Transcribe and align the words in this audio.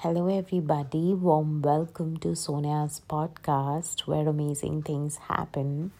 Hello, 0.00 0.28
everybody. 0.28 1.14
Warm 1.14 1.62
welcome 1.62 2.18
to 2.18 2.36
Sonia's 2.36 3.00
podcast 3.08 4.00
where 4.00 4.28
amazing 4.28 4.82
things 4.82 5.16
happen. 5.16 5.90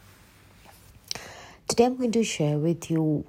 Today, 1.67 1.87
I'm 1.87 1.97
going 1.97 2.13
to 2.13 2.23
share 2.23 2.59
with 2.59 2.91
you 2.91 3.25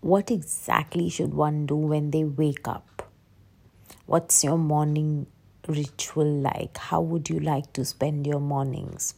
what 0.00 0.28
exactly 0.28 1.08
should 1.08 1.32
one 1.34 1.66
do 1.66 1.76
when 1.76 2.10
they 2.10 2.24
wake 2.24 2.66
up. 2.66 3.12
What's 4.06 4.42
your 4.42 4.58
morning 4.58 5.28
ritual 5.68 6.26
like? 6.26 6.78
How 6.78 7.00
would 7.00 7.30
you 7.30 7.38
like 7.38 7.72
to 7.74 7.84
spend 7.84 8.26
your 8.26 8.40
mornings? 8.40 9.14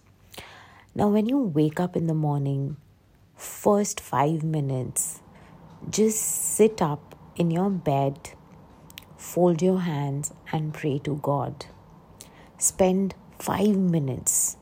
Now, 0.94 1.08
when 1.08 1.30
you 1.30 1.38
wake 1.38 1.80
up 1.80 1.96
in 1.96 2.08
the 2.08 2.14
morning, 2.14 2.76
first 3.34 4.00
five 4.00 4.44
minutes, 4.44 5.22
just 5.88 6.20
sit 6.20 6.82
up 6.82 7.14
in 7.36 7.50
your 7.50 7.70
bed 7.70 8.32
fold 9.24 9.62
your 9.62 9.80
hands 9.80 10.32
and 10.52 10.72
pray 10.74 10.98
to 10.98 11.16
God. 11.16 11.66
Spend 12.58 13.14
five 13.38 13.76
minutes, 13.76 14.56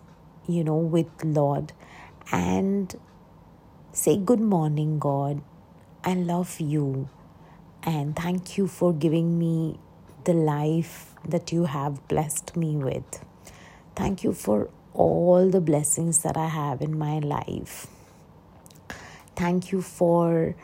you 0.47 0.63
know, 0.65 0.77
with 0.77 1.11
Lord 1.25 1.73
and 2.31 2.95
say, 3.93 4.17
Good 4.17 4.41
morning, 4.41 4.99
God. 4.99 5.43
I 6.05 6.15
love 6.15 6.59
you 6.61 7.09
and 7.83 8.17
thank 8.17 8.57
you 8.57 8.67
for 8.67 8.93
giving 8.93 9.39
me 9.39 9.79
the 10.25 10.33
life 10.33 11.15
that 11.29 11.53
you 11.53 11.65
have 11.65 12.07
blessed 12.09 12.57
me 12.57 12.77
with. 12.77 13.25
Thank 13.95 14.25
you 14.25 14.33
for 14.33 14.71
all 14.95 15.51
the 15.51 15.61
blessings 15.61 16.23
that 16.23 16.37
I 16.37 16.47
have 16.47 16.81
in 16.81 16.97
my 16.97 17.19
life. 17.19 17.87
Thank 19.37 19.73
you 19.73 19.83
for 19.83 20.55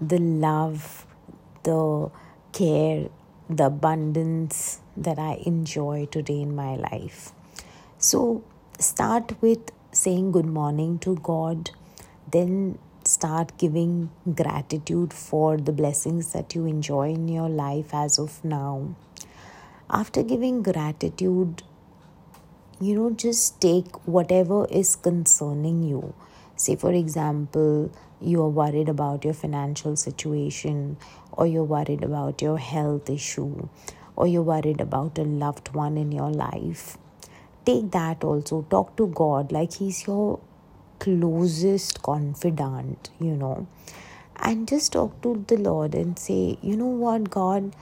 the 0.00 0.18
love, 0.18 1.06
the 1.62 2.10
care, 2.52 3.08
the 3.48 3.66
abundance 3.66 4.80
that 4.96 5.18
I 5.18 5.40
enjoy 5.46 6.06
today 6.06 6.40
in 6.40 6.54
my 6.54 6.74
life. 6.76 7.32
So, 7.98 8.42
start 8.78 9.40
with 9.40 9.70
saying 9.92 10.32
good 10.32 10.46
morning 10.46 10.98
to 11.00 11.16
God, 11.16 11.70
then 12.30 12.78
start 13.04 13.56
giving 13.56 14.10
gratitude 14.34 15.12
for 15.12 15.56
the 15.56 15.72
blessings 15.72 16.32
that 16.32 16.54
you 16.54 16.66
enjoy 16.66 17.10
in 17.10 17.28
your 17.28 17.48
life 17.48 17.94
as 17.94 18.18
of 18.18 18.44
now. 18.44 18.94
After 19.88 20.22
giving 20.24 20.62
gratitude, 20.62 21.62
you 22.80 22.94
know, 22.96 23.10
just 23.10 23.60
take 23.60 24.06
whatever 24.06 24.66
is 24.66 24.96
concerning 24.96 25.84
you. 25.84 26.14
Say, 26.56 26.76
for 26.76 26.92
example, 26.92 27.90
you 28.20 28.42
are 28.42 28.48
worried 28.48 28.88
about 28.88 29.24
your 29.24 29.34
financial 29.34 29.94
situation, 29.94 30.96
or 31.32 31.46
you're 31.46 31.64
worried 31.64 32.02
about 32.02 32.40
your 32.40 32.58
health 32.58 33.10
issue, 33.10 33.68
or 34.16 34.26
you're 34.26 34.42
worried 34.42 34.80
about 34.80 35.18
a 35.18 35.22
loved 35.22 35.74
one 35.74 35.98
in 35.98 36.12
your 36.12 36.30
life, 36.30 36.96
take 37.66 37.90
that 37.90 38.24
also. 38.24 38.62
Talk 38.70 38.96
to 38.96 39.06
God 39.08 39.52
like 39.52 39.74
He's 39.74 40.06
your 40.06 40.40
closest 40.98 42.02
confidant, 42.02 43.10
you 43.20 43.36
know, 43.36 43.66
and 44.36 44.66
just 44.66 44.92
talk 44.92 45.20
to 45.22 45.44
the 45.46 45.58
Lord 45.58 45.94
and 45.94 46.18
say, 46.18 46.58
you 46.62 46.76
know 46.76 46.86
what, 46.86 47.28
God, 47.28 47.76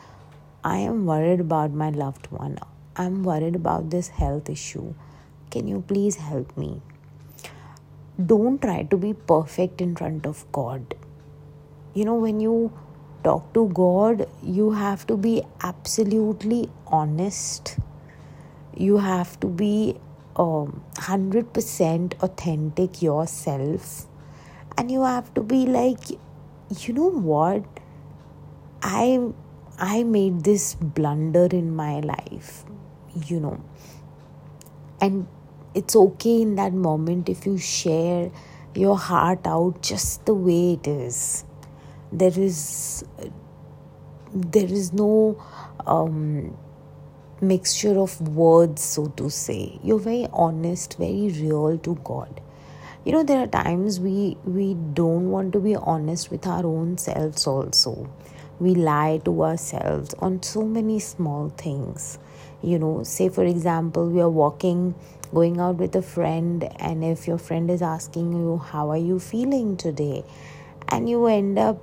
I 0.64 0.78
am 0.78 1.06
worried 1.06 1.40
about 1.40 1.70
my 1.72 1.90
loved 1.90 2.26
one. 2.32 2.58
I'm 2.96 3.22
worried 3.22 3.54
about 3.54 3.90
this 3.90 4.08
health 4.08 4.50
issue. 4.50 4.94
Can 5.50 5.68
you 5.68 5.84
please 5.86 6.16
help 6.16 6.56
me? 6.56 6.80
Don't 8.22 8.60
try 8.60 8.84
to 8.84 8.96
be 8.96 9.12
perfect 9.12 9.80
in 9.80 9.96
front 9.96 10.26
of 10.26 10.44
God. 10.52 10.94
You 11.94 12.04
know, 12.04 12.14
when 12.14 12.40
you 12.40 12.72
talk 13.22 13.52
to 13.54 13.68
God, 13.68 14.28
you 14.42 14.72
have 14.72 15.06
to 15.08 15.16
be 15.16 15.42
absolutely 15.62 16.70
honest. 16.86 17.78
You 18.76 18.98
have 18.98 19.38
to 19.40 19.46
be 19.46 19.96
um, 20.36 20.82
100% 20.94 22.22
authentic 22.22 23.02
yourself. 23.02 24.06
And 24.76 24.90
you 24.90 25.02
have 25.02 25.32
to 25.34 25.42
be 25.42 25.66
like, 25.66 26.10
you 26.80 26.94
know 26.94 27.10
what? 27.10 27.64
I 28.82 29.20
I 29.78 30.04
made 30.04 30.44
this 30.44 30.74
blunder 30.74 31.46
in 31.46 31.74
my 31.74 32.00
life, 32.00 32.64
you 33.26 33.40
know. 33.40 33.60
And 35.00 35.26
it's 35.74 35.96
okay 35.96 36.42
in 36.42 36.54
that 36.56 36.72
moment 36.72 37.28
if 37.28 37.46
you 37.46 37.58
share 37.58 38.30
your 38.74 38.96
heart 38.98 39.46
out 39.46 39.82
just 39.82 40.24
the 40.26 40.34
way 40.34 40.74
it 40.74 40.86
is. 40.86 41.44
There 42.12 42.38
is 42.38 43.04
there 44.32 44.66
is 44.66 44.92
no 44.92 45.40
um, 45.86 46.56
mixture 47.40 47.98
of 47.98 48.20
words 48.20 48.82
so 48.82 49.06
to 49.16 49.30
say. 49.30 49.78
You're 49.82 49.98
very 49.98 50.28
honest 50.32 50.96
very 50.98 51.28
real 51.40 51.78
to 51.78 51.98
god. 52.04 52.40
You 53.04 53.12
know 53.12 53.22
there 53.22 53.40
are 53.40 53.46
times 53.46 54.00
we 54.00 54.36
we 54.44 54.74
don't 54.74 55.30
want 55.30 55.52
to 55.54 55.60
be 55.60 55.76
honest 55.76 56.30
with 56.30 56.46
our 56.46 56.64
own 56.64 56.98
selves 56.98 57.46
also. 57.46 58.08
We 58.60 58.74
lie 58.74 59.20
to 59.24 59.42
ourselves 59.42 60.14
on 60.20 60.42
so 60.42 60.62
many 60.62 61.00
small 61.00 61.48
things. 61.48 62.18
You 62.62 62.78
know 62.78 63.02
say 63.02 63.28
for 63.28 63.44
example 63.44 64.08
we 64.08 64.20
are 64.20 64.30
walking 64.30 64.94
going 65.26 65.60
out 65.60 65.76
with 65.76 65.94
a 65.96 66.02
friend 66.02 66.64
and 66.78 67.04
if 67.04 67.26
your 67.26 67.38
friend 67.38 67.70
is 67.70 67.82
asking 67.82 68.32
you 68.32 68.58
how 68.58 68.90
are 68.90 68.96
you 68.96 69.18
feeling 69.18 69.76
today? 69.76 70.24
And 70.88 71.08
you 71.08 71.26
end 71.26 71.58
up 71.58 71.82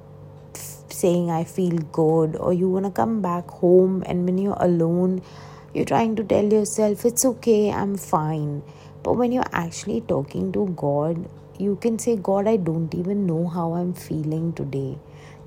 saying 1.01 1.29
i 1.31 1.43
feel 1.43 1.77
good 1.99 2.35
or 2.35 2.53
you 2.53 2.69
want 2.69 2.85
to 2.85 2.91
come 2.91 3.21
back 3.21 3.49
home 3.49 4.03
and 4.05 4.25
when 4.25 4.37
you're 4.37 4.57
alone 4.59 5.21
you're 5.73 5.85
trying 5.85 6.15
to 6.15 6.23
tell 6.23 6.51
yourself 6.53 7.05
it's 7.05 7.25
okay 7.25 7.71
i'm 7.71 7.97
fine. 7.97 8.61
But 9.03 9.13
when 9.13 9.31
you're 9.31 9.51
actually 9.51 10.01
talking 10.01 10.51
to 10.53 10.67
god 10.75 11.27
you 11.57 11.77
can 11.81 11.97
say 11.97 12.15
god 12.15 12.47
i 12.47 12.57
don't 12.57 12.93
even 12.93 13.25
know 13.25 13.47
how 13.47 13.73
i'm 13.73 13.93
feeling 13.93 14.53
today. 14.53 14.97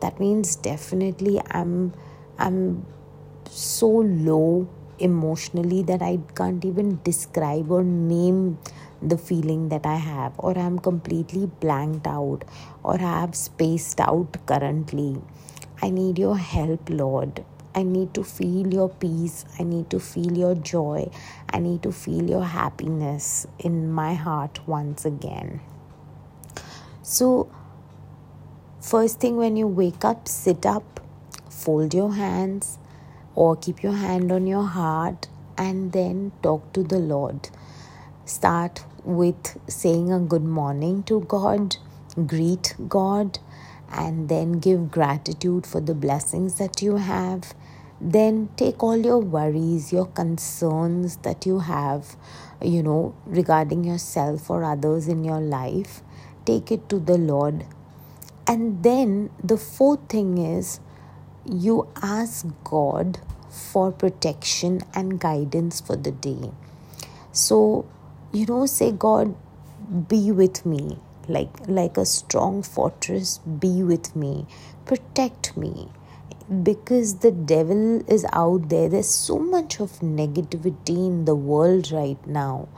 That 0.01 0.19
means 0.19 0.57
definitely 0.57 1.41
i'm 1.51 1.93
i'm 2.39 2.85
so 3.51 3.89
low 3.89 4.69
emotionally 4.99 5.83
that 5.83 6.03
I 6.03 6.19
can't 6.35 6.65
even 6.65 7.01
describe 7.05 7.71
or 7.71 7.83
name 7.83 8.59
the 9.03 9.19
feeling 9.19 9.69
that 9.69 9.85
I 9.87 9.97
have, 9.97 10.33
or 10.39 10.57
I'm 10.57 10.79
completely 10.79 11.47
blanked 11.61 12.07
out, 12.07 12.45
or 12.83 12.95
I 12.95 13.21
have 13.21 13.35
spaced 13.35 14.01
out 14.01 14.37
currently. 14.47 15.21
I 15.83 15.91
need 15.91 16.19
your 16.19 16.39
help, 16.39 16.89
Lord. 16.89 17.45
I 17.75 17.83
need 17.83 18.15
to 18.15 18.23
feel 18.23 18.73
your 18.73 18.89
peace. 18.89 19.45
I 19.59 19.65
need 19.65 19.91
to 19.91 19.99
feel 19.99 20.39
your 20.39 20.55
joy. 20.55 21.11
I 21.51 21.59
need 21.59 21.83
to 21.83 21.93
feel 21.93 22.31
your 22.31 22.45
happiness 22.45 23.47
in 23.59 23.93
my 23.93 24.15
heart 24.15 24.61
once 24.67 25.05
again. 25.05 25.61
So, 27.03 27.51
first 28.81 29.21
thing 29.21 29.37
when 29.37 29.57
you 29.57 29.67
wake 29.67 30.05
up, 30.05 30.29
sit 30.29 30.65
up, 30.65 31.01
fold 31.51 31.93
your 31.93 32.15
hands, 32.15 32.79
or 33.35 33.57
keep 33.57 33.83
your 33.83 33.93
hand 33.95 34.33
on 34.33 34.47
your 34.47 34.65
heart 34.65 35.29
and 35.59 35.93
then 35.93 36.33
talk 36.43 36.73
to 36.73 36.83
the 36.83 36.99
Lord. 36.99 37.51
Start 38.25 38.85
with 39.05 39.59
saying 39.69 40.13
a 40.13 40.21
good 40.21 40.45
morning 40.45 41.03
to 41.05 41.21
God, 41.21 41.77
greet 42.27 42.75
God, 42.89 43.39
and 43.93 44.29
then 44.29 44.53
give 44.61 44.91
gratitude 44.91 45.67
for 45.67 45.81
the 45.81 45.95
blessings 45.95 46.57
that 46.59 46.83
you 46.83 46.97
have. 46.97 47.55
Then 48.01 48.49
take 48.57 48.83
all 48.83 48.97
your 48.97 49.19
worries, 49.19 49.93
your 49.93 50.07
concerns 50.07 51.19
that 51.19 51.47
you 51.47 51.61
have, 51.61 52.17
you 52.63 52.83
know, 52.83 53.15
regarding 53.27 53.85
yourself 53.85 54.51
or 54.51 54.65
others 54.65 55.09
in 55.09 55.25
your 55.25 55.41
life, 55.41 56.03
take 56.47 56.73
it 56.73 56.89
to 56.89 56.99
the 56.99 57.19
Lord. 57.19 57.67
And 58.47 58.83
then 58.83 59.31
the 59.43 59.57
fourth 59.57 60.09
thing 60.09 60.39
is 60.39 60.81
you 61.47 61.89
ask 62.03 62.47
God 62.65 63.21
for 63.51 63.93
protection 63.93 64.81
and 64.95 65.21
guidance 65.21 65.81
for 65.81 65.97
the 65.97 66.11
day. 66.11 66.51
So, 67.33 67.87
you 68.33 68.47
know, 68.47 68.67
say, 68.67 68.93
God, 68.93 69.35
be 70.09 70.31
with 70.33 70.65
me. 70.65 70.99
Like 71.27 71.51
like 71.69 71.97
a 71.97 72.05
strong 72.05 72.63
fortress 72.63 73.39
be 73.39 73.83
with 73.83 74.15
me. 74.15 74.47
Protect 74.85 75.57
me. 75.57 75.89
Because 76.63 77.21
the 77.21 77.31
devil 77.31 78.05
is 78.11 78.27
out 78.33 78.69
there. 78.69 78.91
There's 78.91 79.09
so 79.09 79.39
much 79.39 79.81
of 79.81 80.01
negativity 80.01 81.07
in 81.07 81.25
the 81.25 81.35
world 81.35 81.91
right 81.91 82.27
now. 82.27 82.69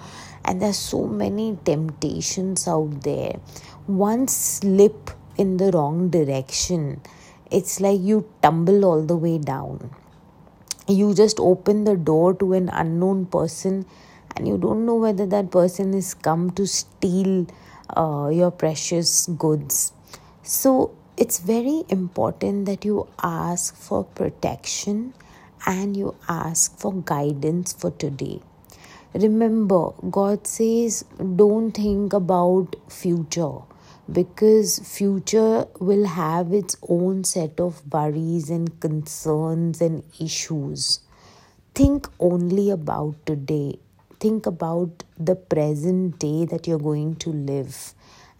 And 0.44 0.62
there's 0.62 0.78
so 0.78 1.06
many 1.06 1.58
temptations 1.64 2.68
out 2.68 3.02
there. 3.02 3.40
One 3.86 4.28
slip 4.28 5.10
in 5.36 5.56
the 5.56 5.72
wrong 5.72 6.08
direction 6.08 7.00
it's 7.50 7.80
like 7.80 8.00
you 8.00 8.28
tumble 8.42 8.84
all 8.84 9.02
the 9.02 9.16
way 9.16 9.38
down. 9.38 9.90
You 10.88 11.14
just 11.14 11.40
open 11.40 11.84
the 11.84 11.96
door 11.96 12.34
to 12.34 12.52
an 12.52 12.68
unknown 12.68 13.26
person 13.26 13.86
and 14.36 14.46
you 14.46 14.58
don't 14.58 14.86
know 14.86 14.96
whether 14.96 15.26
that 15.26 15.50
person 15.50 15.94
is 15.94 16.14
come 16.14 16.50
to 16.52 16.66
steal 16.66 17.46
uh, 17.96 18.30
your 18.32 18.50
precious 18.50 19.26
goods. 19.26 19.92
So 20.42 20.94
it's 21.16 21.38
very 21.38 21.84
important 21.88 22.66
that 22.66 22.84
you 22.84 23.08
ask 23.22 23.74
for 23.74 24.04
protection 24.04 25.14
and 25.64 25.96
you 25.96 26.14
ask 26.28 26.78
for 26.78 26.92
guidance 26.92 27.72
for 27.72 27.90
today 27.90 28.40
remember 29.14 29.90
god 30.10 30.46
says 30.46 31.04
don't 31.36 31.72
think 31.72 32.12
about 32.12 32.76
future 32.88 33.54
because 34.10 34.78
future 34.78 35.66
will 35.80 36.06
have 36.06 36.52
its 36.52 36.76
own 36.88 37.24
set 37.24 37.58
of 37.60 37.82
worries 37.92 38.50
and 38.50 38.78
concerns 38.80 39.80
and 39.80 40.04
issues. 40.20 41.00
Think 41.74 42.08
only 42.20 42.70
about 42.70 43.14
today. 43.26 43.78
Think 44.20 44.46
about 44.46 45.04
the 45.18 45.34
present 45.34 46.18
day 46.18 46.44
that 46.46 46.66
you're 46.66 46.78
going 46.78 47.16
to 47.16 47.30
live 47.30 47.94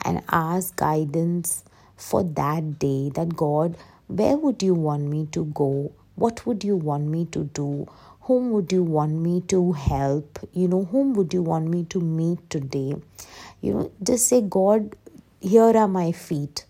and 0.05 0.23
ask 0.31 0.77
guidance 0.77 1.65
for 1.97 2.23
that 2.23 2.79
day 2.79 3.11
that 3.15 3.35
god 3.35 3.77
where 4.09 4.37
would 4.37 4.63
you 4.63 4.75
want 4.75 5.03
me 5.03 5.27
to 5.33 5.47
go? 5.47 5.91
What 6.15 6.47
would 6.47 6.63
you 6.63 6.77
want 6.77 7.07
me 7.09 7.25
to 7.33 7.45
do? 7.45 7.89
Whom 8.23 8.51
would 8.51 8.71
you 8.71 8.85
want 8.85 9.15
me 9.15 9.41
to 9.49 9.73
help? 9.73 10.39
You 10.53 10.69
know 10.69 10.85
whom 10.85 11.15
would 11.15 11.35
you 11.35 11.43
want 11.43 11.69
me 11.69 11.85
to 11.87 12.01
meet 12.01 12.49
today? 12.49 12.95
You 13.61 13.75
know 13.75 13.91
just 14.03 14.29
say 14.29 14.43
god 14.43 14.95
here 15.47 15.77
are 15.77 15.89
my 15.89 16.13
feet. 16.13 16.65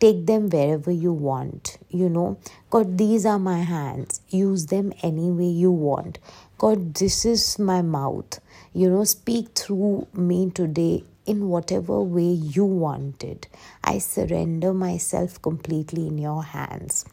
Take 0.00 0.26
them 0.26 0.48
wherever 0.48 0.90
you 0.90 1.12
want 1.12 1.78
you 1.88 2.08
know. 2.08 2.38
God 2.70 2.98
these 2.98 3.24
are 3.24 3.38
my 3.38 3.60
hands. 3.62 4.20
Use 4.28 4.66
them 4.66 4.92
any 5.02 5.30
way 5.30 5.46
you 5.46 5.70
want. 5.70 6.18
God 6.58 6.94
this 6.94 7.24
is 7.24 7.58
my 7.58 7.82
mouth. 7.82 8.40
You 8.72 8.90
know 8.90 9.04
speak 9.04 9.50
through 9.54 10.08
me 10.12 10.50
today 10.50 11.04
in 11.26 11.48
whatever 11.48 12.02
way 12.02 12.30
you 12.56 12.66
want 12.66 13.24
it 13.24 13.46
i 13.82 13.96
surrender 13.96 14.74
myself 14.74 15.40
completely 15.40 16.06
in 16.06 16.18
your 16.18 16.42
hands. 16.42 17.06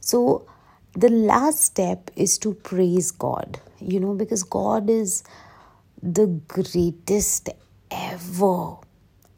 So 0.00 0.46
the 0.92 1.08
last 1.08 1.60
step 1.60 2.10
is 2.14 2.38
to 2.38 2.54
praise 2.54 3.10
god 3.10 3.58
you 3.80 3.98
know 3.98 4.14
because 4.14 4.44
god 4.44 4.88
is 4.88 5.24
the 6.02 6.26
greatest 6.46 7.48
ever 7.90 8.76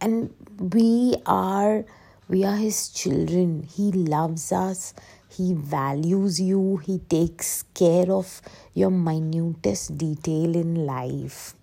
and 0.00 0.32
we 0.58 1.16
are 1.26 1.84
we 2.28 2.44
are 2.44 2.56
his 2.56 2.88
children. 2.88 3.62
He 3.62 3.92
loves 3.92 4.50
us. 4.50 4.94
He 5.28 5.54
values 5.54 6.40
you. 6.40 6.78
He 6.78 6.98
takes 6.98 7.62
care 7.74 8.10
of 8.10 8.42
your 8.74 8.90
minutest 8.90 9.96
detail 9.96 10.56
in 10.56 10.86
life. 10.86 11.54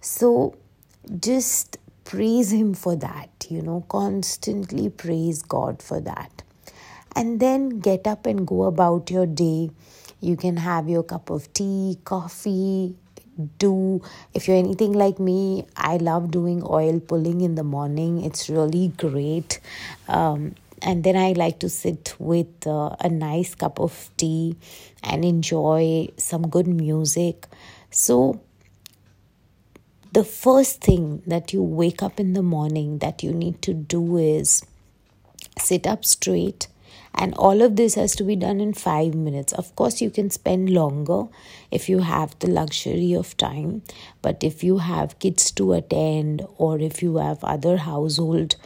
So 0.00 0.56
just 1.18 1.78
praise 2.04 2.52
him 2.52 2.74
for 2.74 2.96
that 2.96 3.46
you 3.48 3.62
know 3.62 3.84
constantly 3.88 4.88
praise 4.88 5.42
god 5.42 5.82
for 5.82 6.00
that. 6.00 6.42
And 7.14 7.40
then 7.40 7.80
get 7.80 8.06
up 8.06 8.26
and 8.26 8.46
go 8.46 8.64
about 8.64 9.10
your 9.10 9.26
day. 9.26 9.70
You 10.20 10.36
can 10.36 10.58
have 10.58 10.88
your 10.88 11.02
cup 11.02 11.30
of 11.30 11.52
tea 11.52 11.98
coffee 12.04 12.96
do. 13.58 14.02
If 14.34 14.48
you're 14.48 14.56
anything 14.56 14.92
like 14.92 15.18
me 15.18 15.66
i 15.76 15.96
love 15.96 16.30
doing 16.30 16.62
oil 16.64 17.00
pulling 17.00 17.40
in 17.40 17.54
the 17.54 17.64
morning. 17.64 18.24
It's 18.24 18.48
really 18.48 18.88
great. 18.88 19.60
Um, 20.08 20.54
and 20.82 21.04
then 21.04 21.16
i 21.16 21.32
like 21.32 21.58
to 21.60 21.68
sit 21.68 22.14
with 22.18 22.66
uh, 22.66 22.96
a 23.00 23.08
nice 23.08 23.54
cup 23.54 23.78
of 23.78 24.10
tea 24.16 24.56
and 25.02 25.24
enjoy 25.24 26.08
some 26.16 26.48
good 26.48 26.66
music. 26.66 27.46
So 27.90 28.40
the 30.12 30.24
first 30.24 30.80
thing 30.80 31.22
that 31.26 31.52
you 31.52 31.62
wake 31.62 32.02
up 32.02 32.18
in 32.18 32.32
the 32.32 32.42
morning 32.42 32.98
that 32.98 33.22
you 33.22 33.32
need 33.32 33.62
to 33.62 33.74
do 33.74 34.16
is 34.16 34.64
sit 35.58 35.86
up 35.86 36.04
straight 36.04 36.66
and 37.14 37.34
all 37.34 37.60
of 37.62 37.76
this 37.76 37.94
has 37.94 38.14
to 38.16 38.24
be 38.24 38.36
done 38.36 38.60
in 38.60 38.72
5 38.72 39.14
minutes. 39.14 39.52
Of 39.52 39.74
course 39.76 40.00
you 40.00 40.10
can 40.10 40.30
spend 40.30 40.70
longer 40.70 41.24
if 41.70 41.88
you 41.88 42.00
have 42.00 42.38
the 42.38 42.48
luxury 42.48 43.12
of 43.12 43.36
time. 43.36 43.82
But 44.22 44.42
if 44.42 44.64
you 44.64 44.78
have 44.78 45.18
kids 45.18 45.50
to 45.52 45.72
attend 45.72 46.46
or 46.56 46.78
if 46.78 47.02
you 47.02 47.16
have 47.16 47.42
other 47.44 47.78
household 47.78 48.56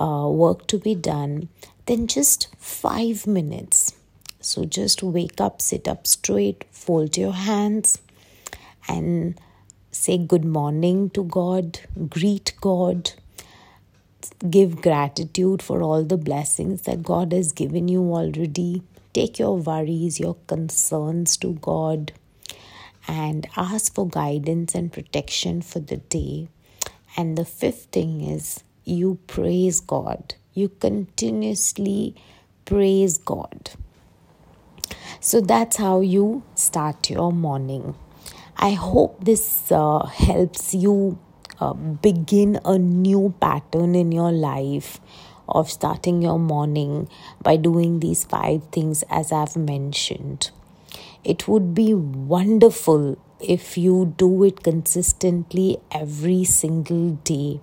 uh, 0.00 0.28
work 0.30 0.66
to 0.68 0.78
be 0.78 0.94
done 0.94 1.48
then 1.86 2.06
just 2.06 2.48
5 2.58 3.26
minutes. 3.26 3.94
So 4.40 4.64
just 4.64 5.02
wake 5.02 5.40
up 5.40 5.60
sit 5.60 5.88
up 5.88 6.06
straight 6.06 6.64
fold 6.70 7.16
your 7.16 7.32
hands 7.32 8.00
and 8.86 9.38
say 9.90 10.16
good 10.16 10.44
morning 10.44 11.10
to 11.10 11.24
god 11.24 11.80
greet 12.08 12.52
god 12.60 13.12
give 14.50 14.82
gratitude 14.82 15.62
for 15.62 15.82
all 15.82 16.04
the 16.04 16.16
blessings 16.16 16.82
that 16.82 17.02
God 17.02 17.32
has 17.32 17.52
given 17.52 17.88
you 17.88 18.00
already. 18.12 18.82
Take 19.12 19.38
your 19.38 19.56
worries, 19.56 20.20
your 20.20 20.36
concerns 20.46 21.36
to 21.38 21.54
God, 21.54 22.12
and 23.06 23.46
ask 23.56 23.94
for 23.94 24.08
guidance 24.08 24.74
and 24.74 24.92
protection 24.92 25.62
for 25.62 25.80
the 25.80 25.96
day. 25.96 26.48
And 27.16 27.36
the 27.36 27.44
fifth 27.44 27.86
thing 27.86 28.20
is 28.20 28.62
you 28.84 29.18
praise 29.26 29.80
God. 29.80 30.34
You 30.54 30.68
continuously 30.68 32.14
praise 32.64 33.18
God. 33.18 33.70
So 35.20 35.40
that's 35.40 35.76
how 35.76 36.00
you 36.00 36.42
start 36.54 37.10
your 37.10 37.32
morning. 37.32 37.94
I 38.56 38.70
hope 38.72 39.24
this 39.24 39.70
uh, 39.70 40.04
helps 40.06 40.74
you 40.74 41.18
uh, 41.60 41.72
begin 41.72 42.60
a 42.64 42.78
new 42.78 43.34
pattern 43.40 43.94
in 43.94 44.12
your 44.12 44.32
life 44.32 45.00
of 45.48 45.70
starting 45.70 46.22
your 46.22 46.38
morning 46.38 47.08
by 47.42 47.56
doing 47.56 48.00
these 48.00 48.24
five 48.24 48.62
things 48.70 49.02
as 49.10 49.32
I've 49.32 49.56
mentioned. 49.56 50.50
It 51.24 51.48
would 51.48 51.74
be 51.74 51.94
wonderful 51.94 53.18
if 53.40 53.78
you 53.78 54.14
do 54.16 54.44
it 54.44 54.62
consistently 54.62 55.78
every 55.90 56.44
single 56.44 57.12
day 57.24 57.60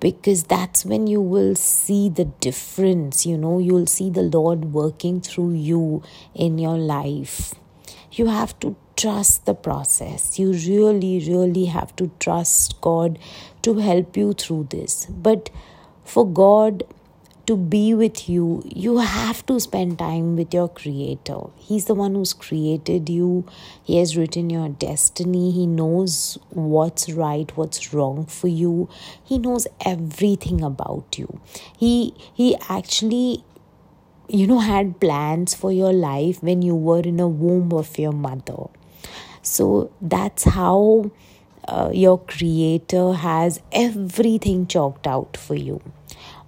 because 0.00 0.44
that's 0.44 0.84
when 0.84 1.06
you 1.06 1.20
will 1.20 1.54
see 1.54 2.08
the 2.08 2.26
difference. 2.26 3.24
You 3.24 3.38
know, 3.38 3.58
you'll 3.58 3.86
see 3.86 4.10
the 4.10 4.22
Lord 4.22 4.66
working 4.66 5.20
through 5.20 5.54
you 5.54 6.02
in 6.34 6.58
your 6.58 6.76
life. 6.76 7.54
You 8.12 8.26
have 8.26 8.58
to 8.60 8.76
trust 8.96 9.46
the 9.46 9.54
process. 9.54 10.38
You 10.38 10.52
really, 10.52 11.24
really 11.28 11.66
have 11.66 11.94
to 11.96 12.10
trust 12.20 12.80
God 12.80 13.18
to 13.62 13.78
help 13.78 14.16
you 14.16 14.32
through 14.32 14.68
this. 14.70 15.06
But 15.06 15.50
for 16.04 16.26
God 16.26 16.84
to 17.46 17.56
be 17.56 17.92
with 17.92 18.28
you, 18.28 18.62
you 18.64 18.98
have 18.98 19.44
to 19.46 19.60
spend 19.60 19.98
time 19.98 20.36
with 20.36 20.54
your 20.54 20.68
Creator. 20.68 21.40
He's 21.56 21.84
the 21.84 21.94
one 21.94 22.14
who's 22.14 22.32
created 22.32 23.10
you, 23.10 23.44
He 23.82 23.98
has 23.98 24.16
written 24.16 24.48
your 24.48 24.70
destiny, 24.70 25.50
He 25.50 25.66
knows 25.66 26.38
what's 26.50 27.10
right, 27.10 27.54
what's 27.56 27.92
wrong 27.92 28.24
for 28.24 28.48
you, 28.48 28.88
He 29.22 29.38
knows 29.38 29.66
everything 29.84 30.62
about 30.62 31.18
you. 31.18 31.40
He, 31.76 32.14
he 32.34 32.56
actually 32.68 33.44
you 34.26 34.46
know 34.46 34.60
had 34.60 34.98
plans 35.00 35.54
for 35.54 35.70
your 35.70 35.92
life 35.92 36.42
when 36.42 36.62
you 36.62 36.74
were 36.74 37.00
in 37.00 37.20
a 37.20 37.28
womb 37.28 37.70
of 37.72 37.98
your 37.98 38.12
mother 38.12 38.68
so 39.44 39.92
that's 40.00 40.44
how 40.44 41.10
uh, 41.68 41.90
your 41.92 42.18
creator 42.18 43.12
has 43.12 43.60
everything 43.72 44.66
chalked 44.66 45.06
out 45.06 45.36
for 45.36 45.54
you. 45.54 45.80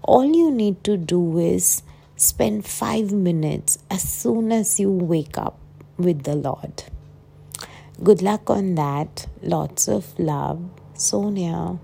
All 0.02 0.24
you 0.24 0.50
need 0.50 0.82
to 0.84 0.96
do 0.96 1.38
is 1.38 1.82
spend 2.16 2.66
five 2.66 3.12
minutes 3.12 3.78
as 3.90 4.02
soon 4.02 4.50
as 4.50 4.80
you 4.80 4.90
wake 4.90 5.36
up 5.36 5.58
with 5.98 6.22
the 6.22 6.34
Lord. 6.34 6.84
Good 8.02 8.22
luck 8.22 8.50
on 8.50 8.74
that. 8.76 9.26
Lots 9.42 9.88
of 9.88 10.18
love. 10.18 10.62
Sonia. 10.94 11.78